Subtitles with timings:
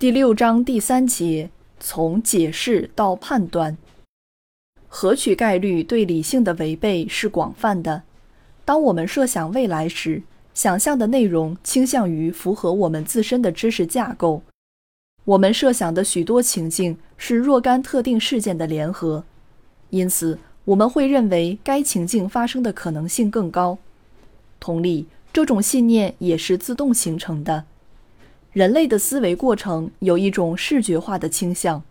[0.00, 3.76] 第六章第三节：从解释到判断。
[4.88, 8.02] 合取概率对理性的违背是广泛的。
[8.64, 10.22] 当我们设想未来时，
[10.54, 14.40] 想象的内容倾向于符合我们自身的知识架构。
[15.26, 19.22] 我们设想的许多情境是若干特定事件的联合，
[19.90, 23.76] 因此我们会认为该情境发生的可能性更高。
[24.58, 27.66] 同理，这种信念也是自动形成的。
[28.52, 31.84] 人类的思维过程有一种视觉化的倾向，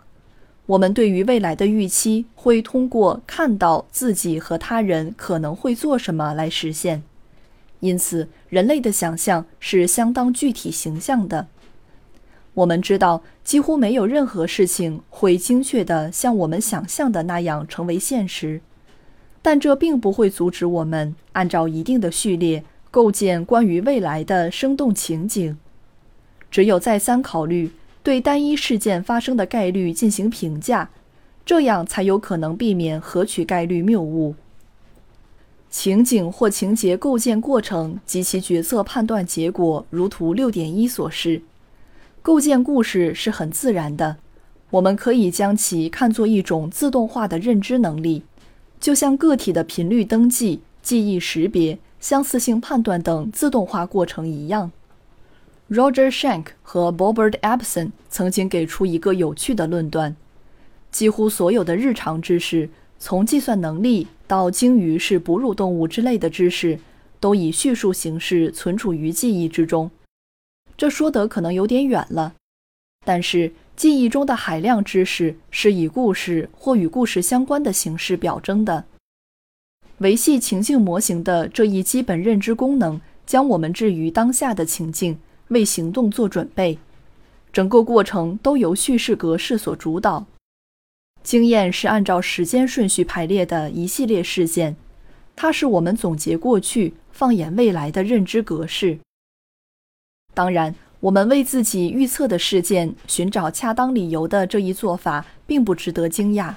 [0.66, 7.02] 我们对于未来的预期会通过看到自己和他人可能会做什么来实现。
[7.80, 11.48] 因此，人类的想象是相当具体形象的。
[12.54, 18.60] 我们知道，几乎没有任何事情会精确地像我们想象的那样成为现实，
[19.42, 25.58] 但这并不会阻止我们按照一定的序列构建关于未来的生动情景。
[26.52, 30.90] 只有再三考虑，对单一事件发生的概率进行评价，
[31.46, 34.36] 这样才有可能避免合取概率谬误。
[35.70, 41.44] 情景或情节构建过程及其决策判断结果，如图六点一所示。
[42.24, 44.18] 构建故事是很自然的，
[44.72, 48.24] 我们可以将其看作一种自动化的认知能力，
[48.80, 54.72] 就像个体的频率登记、记忆识别、相似性判断等自动化过程一样。
[55.70, 60.16] Roger Shank 和 Bobbert e b s o n 曾经给出一个有趣的论断：
[60.90, 66.80] 几乎所有的日常知识，从计算能力到鲸鱼是哺乳动物之类的知识，
[67.20, 69.92] 都以叙述形式存储于记忆之中。
[70.76, 72.34] 这说得可能有点远了，
[73.06, 78.86] 但是记忆中的海量知识是以故事或与故事相关的形式表征的。
[80.00, 85.20] 维系情境模型的这一基本认知功能，将我们置于当下的情境。
[85.50, 86.80] 为行动做准备，
[87.54, 90.26] 整个过程都由叙事格式所主导。
[91.22, 94.76] 经验是按照时间顺序排列的一系列事件，
[95.36, 99.00] 它是我们总结过去、放眼未来的认知格式。
[100.34, 106.54] 当然，我们为自己预测的事件寻找恰当理由的这一做法并不值得惊讶。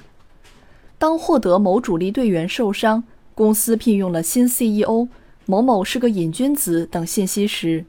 [0.97, 3.03] 当获得某主力队员受伤、
[3.35, 5.07] 公司聘用了新 CEO、
[5.45, 7.83] 某某是个瘾君子等信息时，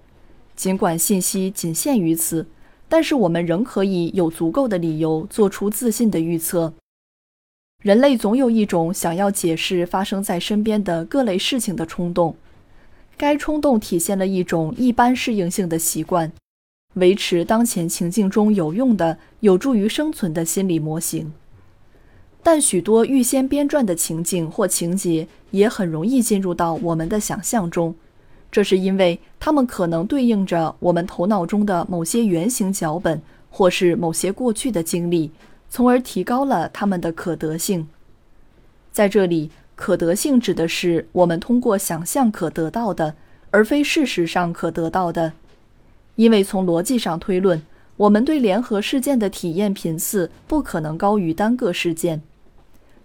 [0.56, 2.46] 尽管信息仅限于此，
[2.88, 6.72] 但是我们仍可以有足够的理由做出自信的预测。
[7.82, 12.36] 人类总有一种想要解释发生在身边的各类事情的冲动，
[13.16, 16.32] 该冲动体现了一种一般适应性的习惯，
[16.94, 21.32] 维持当前情境中有用的、有助于生存的心理模型。
[22.42, 27.94] 但许多预先编撰的情境或情节也很容易进入到我们的想象中。
[28.54, 33.20] 这是因为它们可能对应着我们头脑中的某些原型脚本，
[33.50, 35.32] 或是某些过去的经历，
[35.68, 37.88] 从而提高了它们的可得性。
[38.92, 43.16] 在这里，可得性指的是我们通过想象可得到的，
[43.50, 45.32] 而非事实上可得到的。
[46.14, 47.60] 因为从逻辑上推论，
[47.96, 52.22] 我们对联合事件的体验频次不可能高于单个事件。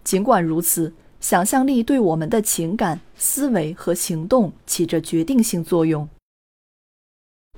[0.03, 0.93] 尽管如此。
[1.19, 6.07] 想象力对我们的情感、思维和行动起着决定性作用。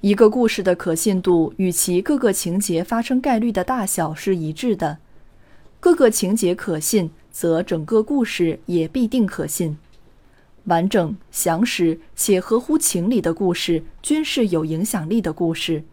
[0.01, 4.97] 一个故事的可信度与其各个情节发生概率的大小是一致的。
[5.79, 9.77] 各个情节可信，则整个故事也必定可信。
[10.65, 15.83] 完整、详实且合乎情理的故事均是有影响力的故事。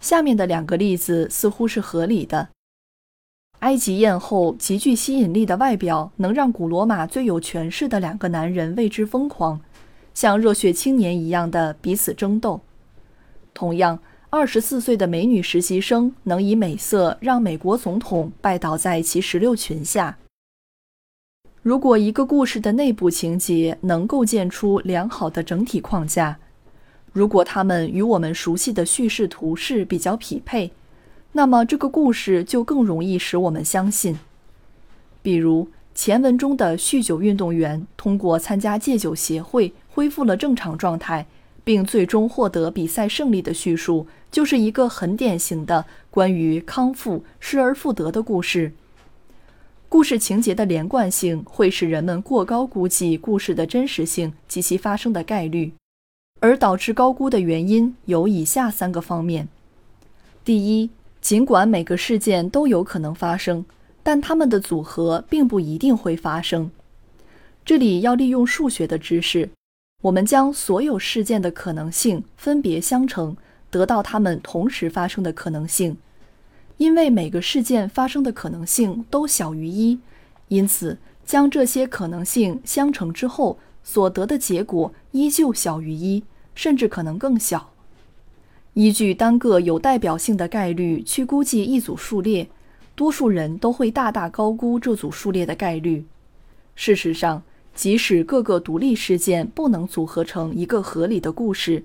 [0.00, 2.48] 下面的两个例子似乎是合理的。
[3.60, 9.60] 埃及艳后极具吸引力的外表，能让古罗马最有权势的两个男人为之疯狂，
[10.14, 12.62] 像热血青年一样的彼此争斗。
[13.52, 13.98] 同样，
[14.30, 20.16] 二十四岁的美女实习生能以美色让美国总统拜倒在其石榴裙下。
[21.62, 26.38] 如果一个故事的内部情节能构建出良好的整体框架，
[27.12, 30.72] 如果它们与我们熟悉的叙事图式比较匹配。
[31.32, 34.18] 那么这个故事就更容易使我们相信。
[35.22, 41.26] 比如前文中的酗酒运动员通过参加戒酒协会恢复了正常状态，
[41.62, 48.72] 并最终获得比赛胜利的叙述，就是一个很典型的关于康复、失而复得的故事。
[49.88, 55.72] 故事情节的连贯性会使人们过高估计故事的真实性及其发生的概率，
[56.38, 59.48] 而导致高估的原因有以下三个方面：
[60.44, 60.90] 第一，
[61.20, 63.64] 尽管每个事件都有可能发生，
[64.02, 66.70] 但它们的组合并不一定会发生。
[67.64, 69.50] 这里要利用数学的知识，
[70.02, 73.36] 我们将所有事件的可能性分别相乘，
[73.70, 75.96] 得到它们同时发生的可能性。
[76.78, 80.00] 因为每个事件发生的可能性都小于一，
[80.48, 80.96] 因此
[81.26, 86.24] 将这些可能性相乘之后所得的结果依旧小于一，
[86.54, 87.69] 甚至可能更小。
[88.74, 92.48] 依据单个有代表性的概率去估计一组数列，
[92.94, 96.04] 多数人都会大大高估这组数列的概率。
[96.76, 97.42] 事实上，
[97.74, 101.84] 即使各个独立事件不能组合成一个合理的故事，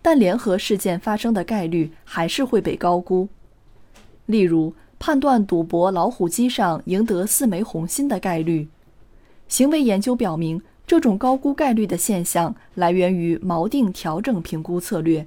[0.00, 3.28] 但联合事件发生的概率还是会被高估。
[4.26, 8.68] 例如，判断赌博老虎机上赢得四枚红心的概率。
[9.48, 15.26] 行为研究表明，这种高估概率的现象来源于锚定调整评估策略。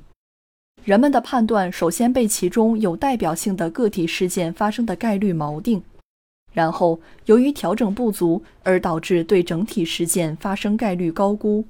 [0.85, 5.81] 人们的判断首先被其中有代表性的个体事件发生的概率锚定，
[6.53, 11.65] 然后由于调整不足而导致对整体事件发生概率高估。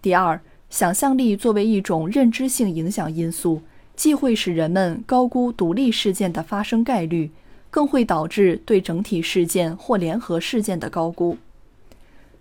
[0.00, 0.40] 第二，
[0.70, 3.60] 想象力作为一种认知性影响因素。
[3.94, 7.30] 既会使人们高估独立事件的发生概率，
[7.70, 11.36] 更会导致对整体事件或联合事件的高估。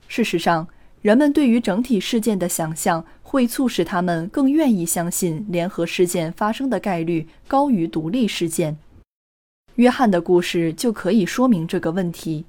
[0.08, 0.66] 事实上，
[1.02, 8.78] 人们对于整体事件的想象会促使他们更愿意相信联合事件发生的概率高于独立事件。
[9.76, 12.46] 约翰的故事就可以说明这个问题。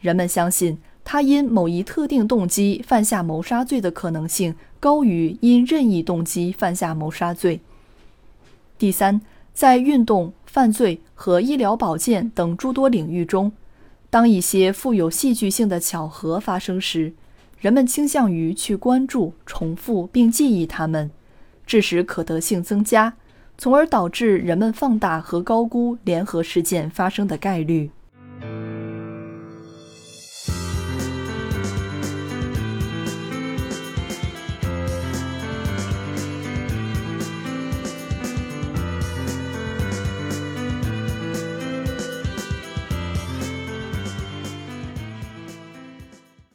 [0.00, 7.60] 人们相信他因某一特定动机犯下谋杀罪的可能性高于因任意动机犯下谋杀罪。
[8.76, 9.20] 第三，
[9.54, 13.50] 在运动、犯罪和医疗保健等诸多领域中，
[14.10, 17.14] 当一些富有戏剧性的巧合发生时，
[17.60, 21.10] 人们倾向于去关注、重复并记忆它们，
[21.66, 23.14] 致使可得性增加，
[23.56, 27.90] 从而导致人们放大和高估联合事件发生的概率。